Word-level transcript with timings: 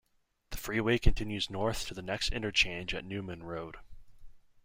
The 0.49 0.57
freeway 0.57 0.97
continues 0.97 1.51
north 1.51 1.85
to 1.85 1.93
the 1.93 2.01
next 2.01 2.33
interchange 2.33 2.95
at 2.95 3.05
Newman 3.05 3.43
Road. 3.43 3.77